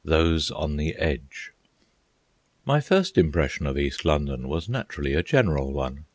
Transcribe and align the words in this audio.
THOSE 0.03 0.49
ON 0.49 0.77
THE 0.77 0.95
EDGE 0.95 1.53
My 2.65 2.79
first 2.81 3.19
impression 3.19 3.67
of 3.67 3.77
East 3.77 4.03
London 4.03 4.47
was 4.47 4.67
naturally 4.67 5.13
a 5.13 5.21
general 5.21 5.71
one. 5.73 6.05